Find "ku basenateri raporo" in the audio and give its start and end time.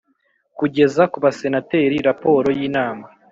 1.11-2.47